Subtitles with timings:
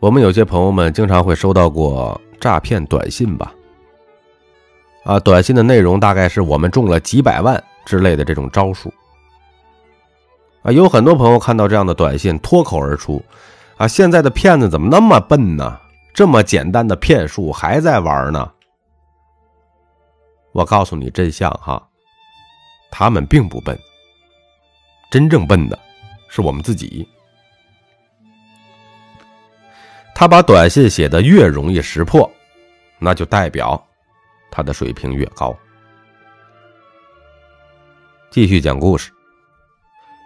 [0.00, 3.52] 我们有些朋友们经常会收到过诈骗短信吧？
[5.04, 8.90] 啊，短信的内容大概是我们中了几百万之类的这种招数。
[10.62, 13.22] 啊，有很多朋友看到这样的短信脱口而出
[13.76, 15.78] ：“啊，现在的骗子怎么那么笨呢？
[16.14, 18.50] 这么简单的骗术还在玩呢？”
[20.52, 21.86] 我告诉你真相哈，
[22.90, 23.78] 他们并不笨，
[25.10, 25.78] 真正笨的
[26.30, 27.06] 是我们自己。
[30.20, 32.30] 他把短信写的越容易识破，
[32.98, 33.82] 那就代表
[34.50, 35.56] 他的水平越高。
[38.30, 39.10] 继续讲故事，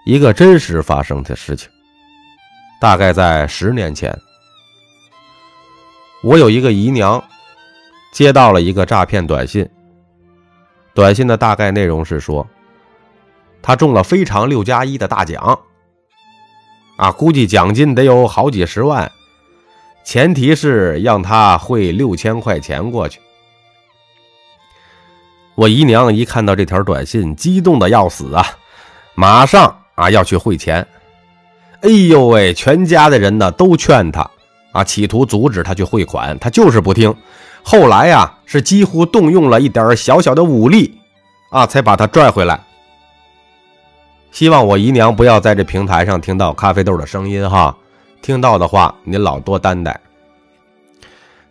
[0.04, 1.70] 一个真实发生的事情，
[2.80, 4.12] 大概在十年前，
[6.24, 7.22] 我有一个姨娘
[8.12, 9.64] 接到了一个诈骗短信，
[10.92, 12.44] 短信的大概内容是说，
[13.62, 15.56] 她中了非常六加一的大奖，
[16.96, 19.08] 啊，估计奖金得有好几十万。
[20.04, 23.18] 前提是让他汇六千块钱过去。
[25.54, 28.44] 我姨娘一看到这条短信，激动的要死啊，
[29.14, 30.86] 马上啊要去汇钱。
[31.80, 34.28] 哎呦喂，全家的人呢都劝他
[34.72, 37.14] 啊，企图阻止他去汇款，他就是不听。
[37.62, 40.98] 后来呀，是几乎动用了一点小小的武力
[41.50, 42.60] 啊，才把他拽回来。
[44.32, 47.76] 希望我姨娘不要在这平台上听到咖啡豆的声音哈。
[48.24, 50.00] 听到的话，您老多担待。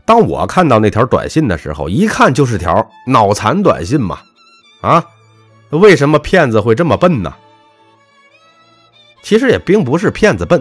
[0.05, 4.19] 当我看到那条短信的时候，一看就是条脑残短信嘛！
[4.81, 5.05] 啊，
[5.69, 7.31] 为什么骗子会这么笨呢？
[9.21, 10.59] 其实也并不是骗子笨，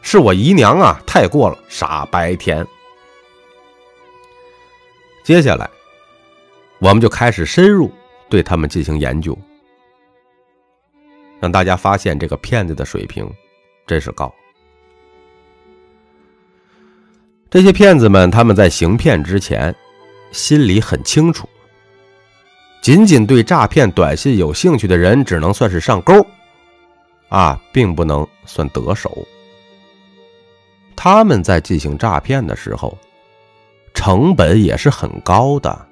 [0.00, 2.66] 是我姨娘啊太过了傻白甜。
[5.24, 5.68] 接下来，
[6.78, 7.92] 我们就开始深入
[8.30, 9.36] 对他们进行研究，
[11.38, 13.30] 让大家发现这个骗子的水平
[13.86, 14.34] 真是高。
[17.54, 19.72] 这些骗子们，他们在行骗之前，
[20.32, 21.48] 心里很清楚。
[22.82, 26.12] 仅仅对诈骗短信有兴趣的人，只能算是上钩，
[27.28, 29.24] 啊，并不能算得手。
[30.96, 32.98] 他们在进行诈骗的时候，
[33.94, 35.86] 成本也是很高的。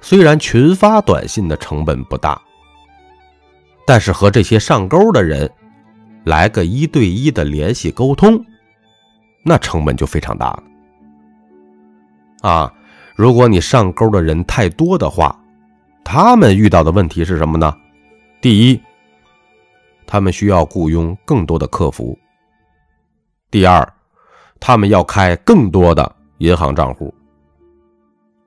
[0.00, 2.40] 虽然群发短信的成本不大，
[3.84, 5.50] 但是和这些上钩的人
[6.22, 8.40] 来个一对一的联系沟通。
[9.42, 10.62] 那成本就非常大了，
[12.48, 12.74] 啊！
[13.16, 15.38] 如果你上钩的人太多的话，
[16.04, 17.74] 他们遇到的问题是什么呢？
[18.40, 18.80] 第一，
[20.06, 22.16] 他们需要雇佣更多的客服；
[23.50, 23.86] 第二，
[24.58, 27.12] 他们要开更多的银行账户；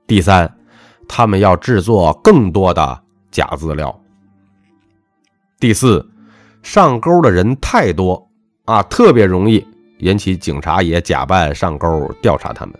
[0.06, 0.52] 第三，
[1.08, 3.88] 他们要制作更多的假资料；
[5.58, 6.08] 第四，
[6.62, 8.28] 上钩的人太多
[8.64, 9.64] 啊，特别容易。
[10.04, 12.74] 引起警察也假扮上钩调查他们。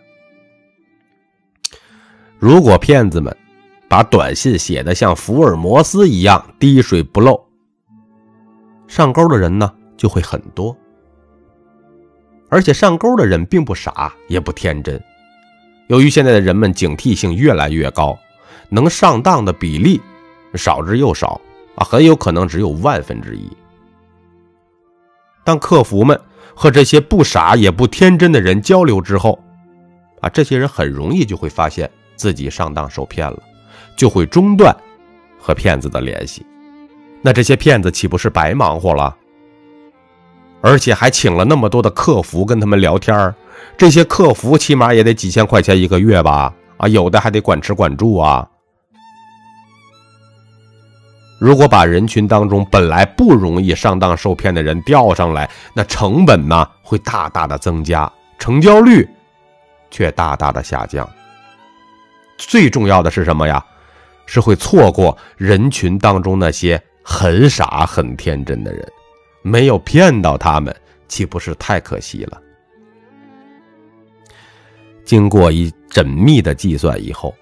[2.38, 3.34] 如果骗子们
[3.88, 7.42] 把短信写的像福尔摩斯一样滴水不漏，
[8.86, 10.76] 上钩的人呢就会很多。
[12.50, 15.02] 而且上钩的人并不傻也不天真，
[15.86, 18.18] 由于现在的人们警惕性越来越高，
[18.68, 19.98] 能上当的比例
[20.56, 21.40] 少之又少
[21.76, 23.48] 啊，很有可能只有万分之一。
[25.42, 26.20] 当客服们。
[26.54, 29.38] 和这些不傻也不天真的人交流之后，
[30.20, 33.42] 啊，这些人很容易就会发现自己上当受骗了，
[33.96, 34.74] 就会中断
[35.38, 36.46] 和骗子的联系。
[37.20, 39.16] 那这些骗子岂不是白忙活了？
[40.60, 43.34] 而且还请了那么多的客服跟他们聊天
[43.76, 46.54] 这些客服起码也得几千块钱一个月吧？
[46.78, 48.48] 啊，有的还得管吃管住啊。
[51.44, 59.06] 如果把人群当中本来不容易上当受骗的人调上来，那成本呢会大大的增加，成交率
[59.90, 61.06] 却大大的下降。
[62.38, 63.62] 最重要的是什么呀？
[64.24, 68.90] 是会错过人群当中那些很傻很天真的人，
[69.42, 70.74] 没有骗到他们，
[71.08, 72.40] 岂不是太可惜了？
[75.04, 77.34] 经过一缜密的计算以后，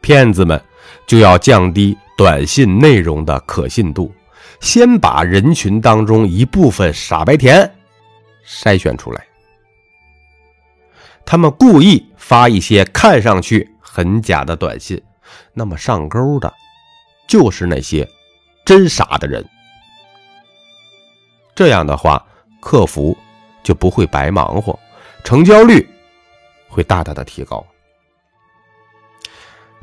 [0.00, 0.62] 骗子们
[1.04, 1.98] 就要降低。
[2.16, 4.12] 短信内容的可信度，
[4.60, 7.70] 先把人群当中一部分傻白甜
[8.46, 9.26] 筛选出来。
[11.24, 15.00] 他们故意发一些看上去很假的短信，
[15.52, 16.52] 那么上钩的，
[17.26, 18.08] 就是那些
[18.64, 19.44] 真傻的人。
[21.54, 22.24] 这样的话，
[22.60, 23.16] 客服
[23.62, 24.78] 就不会白忙活，
[25.24, 25.88] 成交率
[26.68, 27.64] 会大大的提高。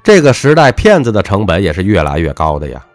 [0.04, 2.86] 这个时代，骗子的成本也是越来越高的呀。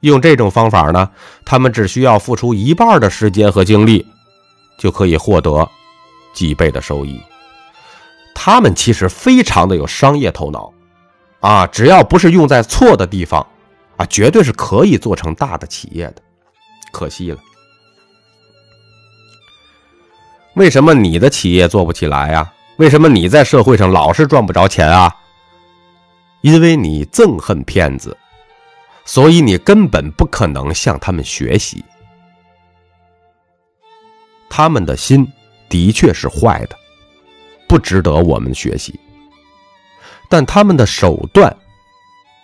[0.00, 1.10] 用这种方法呢，
[1.44, 4.06] 他们只需要付出一半的时间和精力，
[4.78, 5.68] 就可以获得
[6.34, 7.20] 几倍的收益。
[8.34, 10.72] 他们其实非常的有商业头脑，
[11.40, 13.46] 啊，只要不是用在错的地方，
[13.96, 16.16] 啊，绝对是可以做成大的企业的。
[16.92, 17.38] 可惜了，
[20.54, 22.52] 为什么你的企业做不起来呀？
[22.76, 25.14] 为什么你在社会上老是赚不着钱啊？
[26.44, 28.14] 因为你憎恨骗子，
[29.06, 31.82] 所以你根本不可能向他们学习。
[34.50, 35.26] 他们的心
[35.70, 36.76] 的确是坏的。
[37.66, 39.00] 不值得我们学习，
[40.28, 41.50] 但他们的手段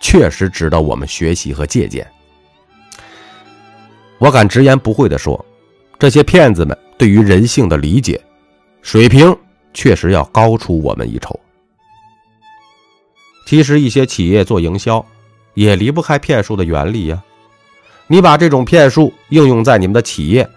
[0.01, 2.05] 确实值得我们学习和借鉴。
[4.17, 5.45] 我敢直言不讳的说，
[5.99, 8.19] 这些骗子们对于人性的理解
[8.81, 9.33] 水平
[9.75, 11.39] 确实要高出我们一筹。
[13.51, 15.05] 其实，一些企业做营销
[15.55, 17.21] 也离不开骗术的原理呀。
[18.07, 20.49] 你把这种骗术应用在你们的企业，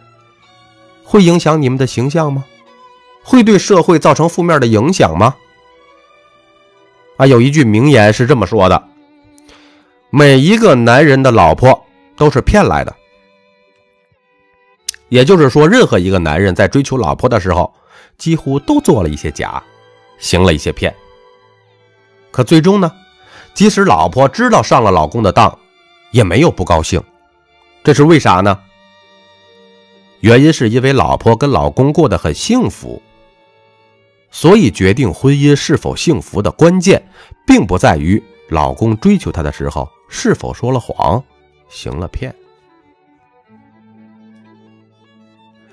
[1.02, 2.44] 会影响你们的形象吗？
[3.24, 5.34] 会对社会造成负面的影响吗？
[7.16, 8.80] 啊，有一句名言是这么说的：
[10.10, 12.94] 每一个男人的老婆都是骗来的。
[15.08, 17.74] 也就是说，任何一个男人在追求老婆的时候，
[18.18, 19.60] 几乎都做了一些假，
[20.20, 20.94] 行了一些骗。
[22.34, 22.90] 可最终呢，
[23.54, 25.56] 即使老婆知道上了老公的当，
[26.10, 27.00] 也没有不高兴。
[27.84, 28.58] 这是为啥呢？
[30.18, 33.00] 原因是因为老婆跟老公过得很幸福。
[34.32, 37.06] 所以，决定婚姻是否幸福的关键，
[37.46, 41.22] 并不在于老公追求她的时候是否说了谎、
[41.68, 42.34] 行了骗，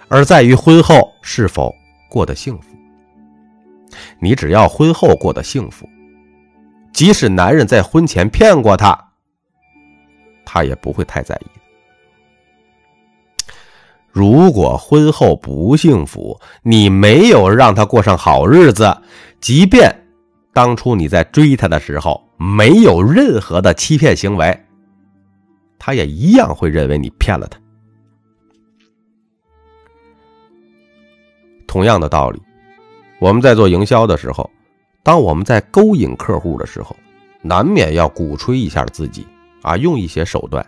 [0.08, 1.74] 而在于婚后是否
[2.08, 2.68] 过得幸福。
[4.20, 5.90] 你只要婚后过得幸福，
[6.94, 8.98] 即使男人在婚前骗过她，
[10.46, 11.48] 她也不会太在意。
[14.14, 18.94] 如果婚后不幸福，你没有让他过上好日子，
[19.40, 19.90] 即便
[20.52, 24.66] 当初你在追他的时候没有任何的欺骗行为，
[25.80, 27.58] 他也一样会认为你骗了他。
[31.66, 32.42] 同样的道理，
[33.18, 34.50] 我们在做营销的时候，
[35.04, 36.96] 当我们在勾引客户的时候，
[37.42, 39.28] 难免要鼓吹一下自己
[39.64, 40.66] 啊，用一些手段。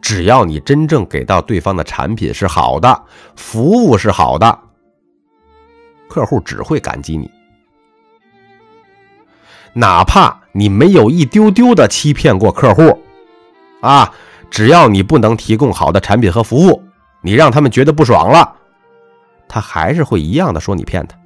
[0.00, 3.02] 只要你真正给到对方的产品是好的，
[3.36, 4.58] 服务是好的，
[6.08, 7.30] 客户只会感激你。
[9.74, 13.02] 哪怕你没有一丢丢的欺骗过客户，
[13.80, 14.12] 啊，
[14.50, 16.82] 只要你不能提供好的产品和服务，
[17.20, 18.56] 你让他们觉得不爽了，
[19.48, 21.16] 他还是会一样的说你骗他。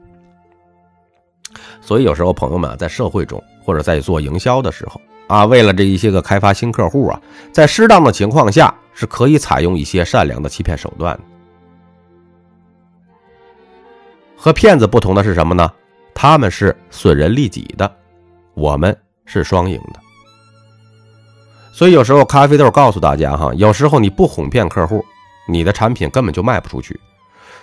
[1.80, 5.00] 所以有时候朋友们在社会中或者在做营销的时候。
[5.28, 7.20] 啊，为了这一些个开发新客户啊，
[7.50, 11.18] 在适当的情况下是可以采用一些善良的欺骗手段。
[14.36, 15.68] 和骗子不同的是什么呢？
[16.14, 17.92] 他们是损人利己的，
[18.54, 19.98] 我们是双赢的。
[21.72, 25.04] 所以有时候咖啡豆告诉大家哈，有时候你不哄骗客户，
[25.48, 26.98] 你的产品根本就卖不出去。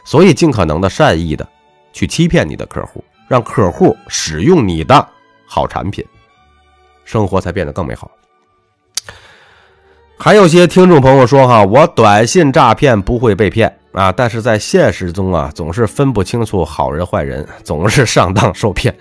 [0.03, 1.47] 所以尽可能的善意的
[1.93, 5.07] 去欺骗你的客户，让客户使用你的
[5.45, 6.03] 好产品。
[7.05, 8.09] 生活才变得更美好。
[10.17, 18.95] 还有些听众朋友说：“哈，我短信诈骗不会被骗啊，但是在现实中啊，总是分不清楚好人坏人，总是上当受骗。”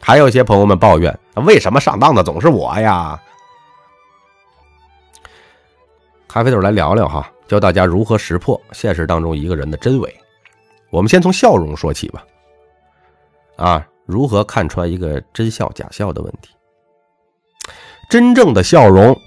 [0.00, 1.16] 还有些朋友们抱怨
[1.46, 3.18] ：“为什么上当的总是我呀？”
[6.26, 10.12] 咖啡豆来聊聊哈，教大家如何识破现实当中一个人的真伪。
[10.90, 12.24] 我们先从笑容说起吧。
[13.56, 16.50] 啊，如何看穿一个真笑假笑的问题？
[18.10, 19.18] 真正的笑容，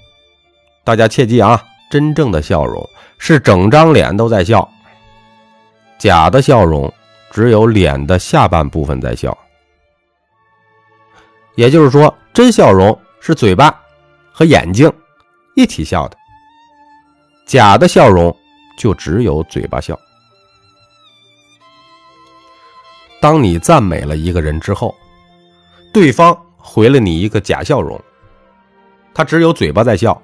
[0.84, 1.64] 大家切记啊！
[1.90, 2.86] 真正的笑容
[3.18, 4.68] 是整张脸都在笑，
[5.98, 6.92] 假的笑容
[7.30, 9.36] 只有脸的下半部分在笑。
[11.56, 13.74] 也就是说，真笑容是嘴巴
[14.30, 14.92] 和眼睛
[15.56, 16.16] 一起笑的，
[17.46, 18.34] 假的笑容
[18.78, 19.98] 就只有嘴巴笑。
[23.20, 24.94] 当你赞美了一个人之后，
[25.92, 28.00] 对方回了你一个假笑容。
[29.14, 30.20] 他只有嘴巴在笑，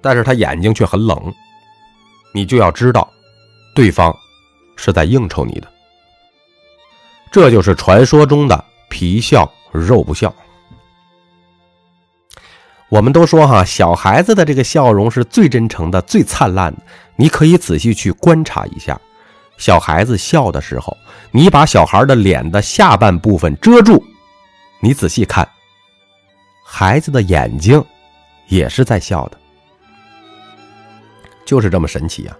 [0.00, 1.34] 但是他眼睛却很冷，
[2.32, 3.10] 你就要知道，
[3.74, 4.16] 对方
[4.76, 5.68] 是在应酬你的。
[7.32, 10.32] 这就是传说中的皮笑肉不笑。
[12.88, 16.82] 我们都说哈，小孩子的这个笑容是最真诚的、最灿烂的。
[17.16, 19.00] 你可以仔细去观察一下，
[19.56, 20.96] 小孩子笑的时候，
[21.30, 24.02] 你把小孩的脸的下半部分遮住，
[24.80, 25.48] 你仔细看。
[26.64, 27.84] 孩子的眼睛
[28.48, 29.38] 也是在笑的，
[31.44, 32.36] 就是这么神奇啊！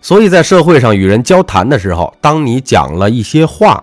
[0.00, 3.82] 所以在社会上与人交谈的时候，当你讲了一些话，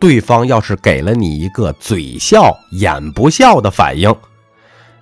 [0.00, 4.14] 对方要是给了你一个嘴笑眼不笑的反应，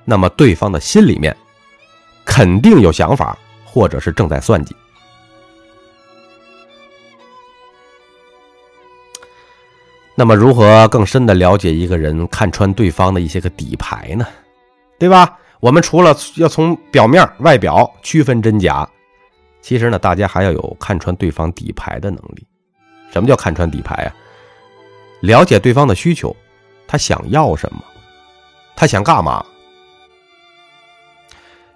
[0.05, 1.35] 那么对方的心里面
[2.25, 4.77] 肯定有想法，或者是正在算计。
[10.19, 14.27] 那么，如何更深的了解一个人，看穿对方的一些个底牌呢？
[14.99, 15.39] 对吧？
[15.61, 18.89] 我们除了要从表面、外表区分真假，
[19.61, 22.47] 其实呢，大家还要有看穿对方底牌的能力。
[23.13, 24.09] 什么叫看穿底牌啊？
[25.21, 26.35] 了解对方的需求，
[26.87, 27.83] 他想要什么，
[28.75, 29.45] 他想干嘛？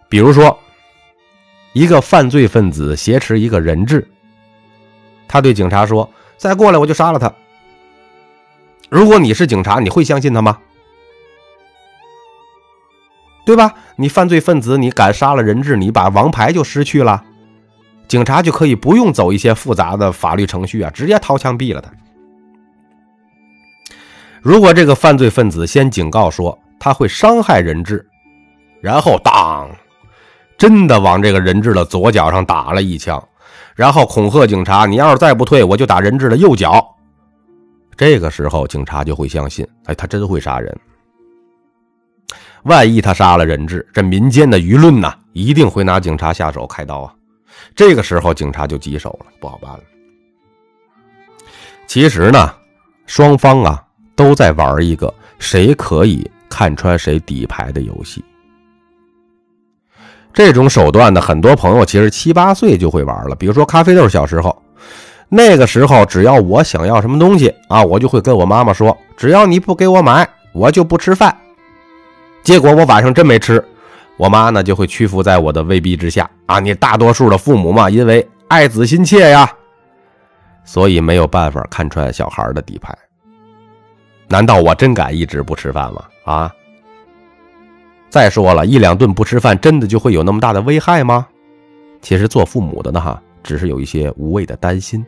[0.08, 0.58] 比如说，
[1.74, 4.08] 一个犯罪分子挟持一个人质，
[5.28, 7.30] 他对警察说：“再过来，我就杀了他。”
[8.90, 10.58] 如果你是警察，你会相信他吗？
[13.46, 13.72] 对吧？
[13.96, 17.24] 你犯罪分子，你敢杀了人质，你把王牌就失去了，
[18.06, 21.90] 警察就可以不用走一些复杂的法律程序啊，直接掏枪毙了他。
[24.42, 28.06] 如果这个犯罪分子先警告说他会伤害人质，
[28.80, 29.68] 然后当
[30.58, 33.22] 真的往这个人质的左脚上打了一枪，
[33.74, 36.86] 然后恐吓警察：“你要是再不退，我就打人质的右脚。”
[38.00, 40.74] 这个时候，警察就会相信，哎，他真会杀人。
[42.62, 47.14] 万一他杀了人质，这民间的舆论呢，一定会拿警察下手开刀啊。
[47.76, 49.80] 这个时候，警察就棘手了，不好办了。
[51.86, 52.50] 其实呢，
[53.04, 53.84] 双方啊
[54.16, 58.24] 都在玩一个谁可以看穿谁底牌的游戏。
[60.32, 63.36] 这种手段呢，很多朋友其实七八岁就会玩了。
[63.36, 64.56] 比如说，咖啡豆小时候。
[65.32, 71.34] 那个时候，只要我想要什么东西啊，我就会跟我妈妈说：“只要你不给我买，我就不吃饭。”
[72.42, 73.64] 结果我晚上真没吃，
[74.16, 76.58] 我妈呢就会屈服在我的威逼之下啊！
[76.58, 79.48] 你大多数的父母嘛，因为爱子心切呀，
[80.64, 82.92] 所以没有办法看穿小孩的底牌。
[84.26, 86.04] 难道我真敢一直不吃饭吗？
[86.24, 86.52] 啊！
[88.08, 91.24] 再说了，一两顿不吃饭，真的就会有那么大的危害吗？
[92.02, 95.06] 其实做父母的呢，哈，只是有一些无谓的担心。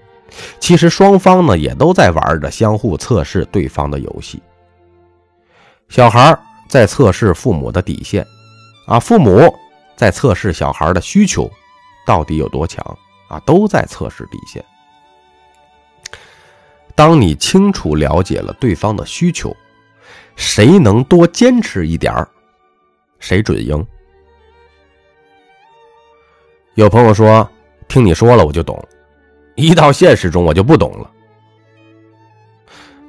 [0.61, 4.43] 其实双方呢也都在玩着相互测试对方的游戏。
[5.89, 8.27] 小孩在测试父母的底线，
[8.87, 9.55] 啊，父母
[9.95, 11.51] 在测试小孩的需求
[12.07, 12.85] 到底有多强，
[13.29, 14.65] 啊，都在测试底线。
[16.95, 19.55] 当你清楚了解了对方的需求，
[20.37, 22.29] 谁能多坚持一点儿
[23.19, 23.87] 谁准赢。
[26.75, 27.47] 有朋友说，
[27.87, 28.83] 听你说了我就懂。
[29.55, 31.11] 一到现实中，我就不懂了。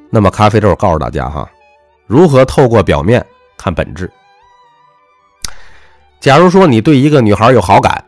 [0.10, 1.50] 那么，咖啡豆告诉大家哈，
[2.06, 3.26] 如何透过表面
[3.58, 4.12] 看本质。
[6.20, 8.04] 假如说你对一个女孩有好感，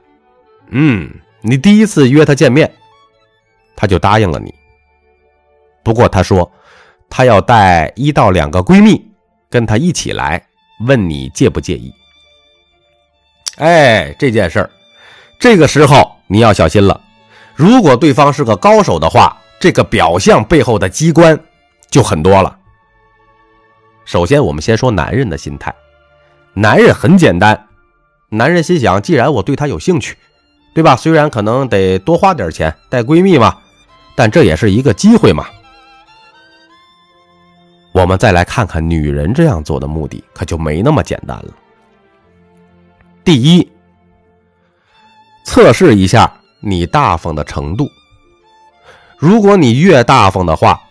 [0.69, 1.09] 嗯，
[1.41, 2.71] 你第一次约她见面，
[3.75, 4.53] 她就答应了你。
[5.83, 6.49] 不过她说，
[7.09, 9.11] 她要带一到两个闺蜜
[9.49, 10.45] 跟她一起来，
[10.85, 11.93] 问你介不介意。
[13.57, 14.69] 哎，这件事儿，
[15.39, 17.01] 这个时候你要小心了。
[17.55, 21.39] 如果对方是个高手的话，这个表象背后的机关
[21.89, 22.57] 就很多了。
[24.03, 25.73] 首先，我们先说男人的心态。
[26.53, 27.67] 男人很简单，
[28.29, 30.17] 男人心想：既然我对她有兴趣，
[30.73, 30.95] 对吧？
[30.95, 33.57] 虽然可能得多花点钱带闺蜜嘛，
[34.15, 35.45] 但这也是一个机会嘛。
[37.93, 41.53] 我们再来看看女人这样做的目的，可就没那么简单了。
[43.23, 43.71] 第一，
[45.45, 46.31] 测试一下。
[46.67, 47.91] 你大方的程度，
[49.19, 50.81] 如果你越大方的话，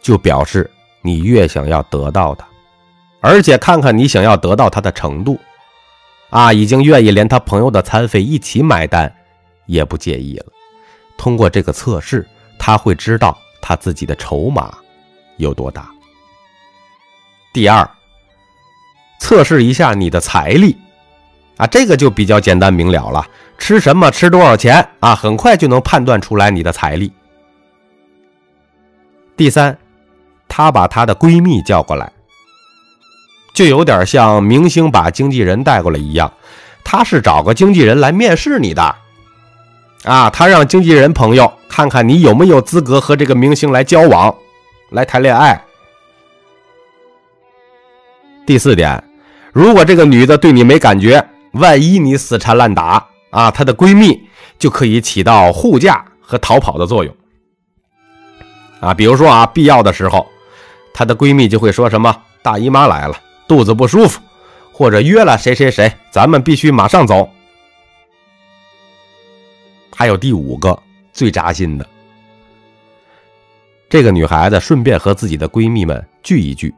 [0.00, 2.46] 就表示你越想要得到他，
[3.20, 5.40] 而且看看你想要得到他的程度，
[6.30, 9.12] 啊，已经愿意连他朋友的餐费一起买单，
[9.66, 10.46] 也不介意了。
[11.18, 12.24] 通过这个测试，
[12.56, 14.72] 他会知道他自己的筹码
[15.36, 15.90] 有多大。
[17.52, 17.90] 第二，
[19.18, 20.76] 测试一下你的财力，
[21.62, 23.24] 啊，这个就比较简单明了了。
[23.56, 24.10] 吃什么？
[24.10, 25.14] 吃多少钱啊？
[25.14, 27.12] 很快就能判断出来你的财力。
[29.36, 29.78] 第三，
[30.48, 32.10] 她把她的闺蜜叫过来，
[33.54, 36.32] 就有点像明星把经纪人带过来一样，
[36.82, 38.96] 她是找个经纪人来面试你的，
[40.02, 44.34] 啊，她让经纪人朋友看看你有没有资格和这个明星来交往，
[44.90, 45.62] 来谈恋爱。
[48.44, 49.00] 第四点，
[49.52, 53.06] 如果这个女的对你没感觉，万一你死缠烂打。
[53.30, 54.28] 啊，她的闺蜜
[54.58, 57.16] 就可以起到护驾和逃跑的作用。
[58.78, 60.26] 啊，比如说啊，必要的时候，
[60.92, 63.18] 她的闺蜜就会说什么“大姨妈来了，
[63.48, 64.20] 肚子不舒服”，
[64.70, 67.26] 或者约了谁谁谁，咱们必须马上走。
[69.94, 70.78] 还有第五个
[71.12, 71.86] 最扎心的。
[73.88, 76.74] 这个女孩子顺便和自己的闺蜜们聚一聚，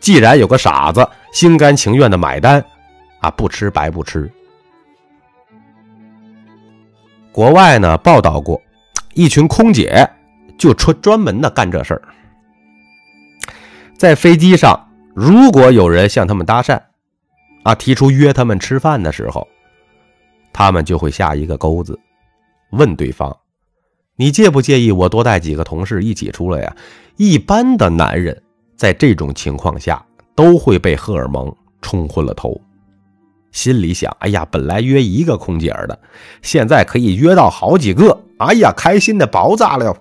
[0.00, 2.62] 既然有个傻子心甘情愿的买单，
[3.24, 4.30] 啊，不吃白不吃。
[7.32, 8.60] 国外呢报道过，
[9.14, 10.06] 一群空姐
[10.58, 12.02] 就专专门的干这事儿，
[13.96, 16.78] 在飞机上，如果有人向他们搭讪，
[17.62, 19.48] 啊，提出约他们吃饭的时候，
[20.52, 21.98] 他们就会下一个钩子，
[22.72, 23.34] 问对方。
[24.16, 26.76] 你介不介意我多带几个同事一起出来呀？
[27.16, 28.42] 一般的男人
[28.76, 30.04] 在这种情况下
[30.34, 32.60] 都会被荷尔蒙冲昏了头，
[33.54, 35.98] 心里想：哎呀，本来约一个空姐的，
[36.42, 39.96] 现在可以约到好几个，哎呀，开心的爆炸了。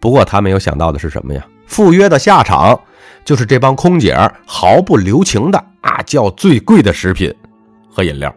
[0.00, 1.46] 不过他没有想到的是什么呀？
[1.66, 2.80] 赴约的下场
[3.26, 4.16] 就是这帮空姐
[4.46, 7.32] 毫不留情的啊叫最贵的食品
[7.90, 8.34] 和饮料。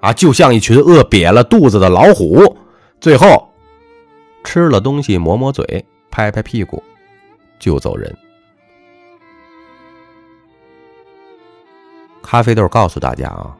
[0.00, 2.56] 啊，就像一群饿瘪了肚子的老虎，
[3.00, 3.48] 最后
[4.42, 6.82] 吃了东西抹抹嘴，拍拍屁股
[7.60, 8.12] 就走人。
[12.24, 13.54] 咖啡豆告诉大家啊，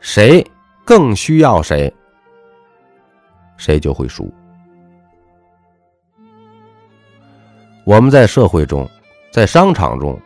[0.00, 0.44] 谁
[0.84, 1.90] 更需要谁，
[3.56, 4.28] 谁就会输。
[7.84, 8.90] 我们在社会中，
[9.32, 10.20] 在商场中，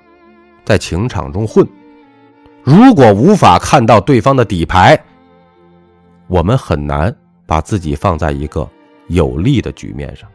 [0.65, 1.69] 在情场中混。
[2.63, 4.99] 如果无法看到对方的底牌，
[6.29, 7.15] 我们很难
[7.47, 8.67] 把自己放在一个
[9.09, 10.29] 有利的局面上。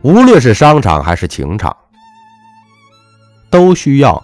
[0.00, 1.76] 无论是商场还是情场，
[3.50, 4.22] 都需要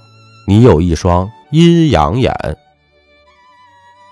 [0.48, 2.32] 你有一双阴阳眼，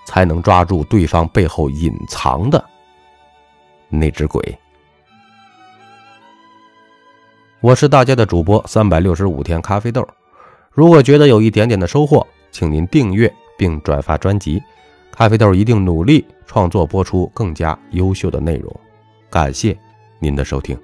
[0.05, 2.63] 才能抓住对方背后隐藏的
[3.89, 4.59] 那只鬼。
[7.63, 10.07] 我是大家的主播三百六十五天咖啡豆，
[10.73, 12.27] 如果觉得有一点点的收获。
[12.53, 14.63] 请您订阅并转发专辑，
[15.13, 18.81] 咖啡豆一定努力创作播出更加优秀的内容。
[19.31, 19.75] 感谢
[20.19, 20.79] 您的收听。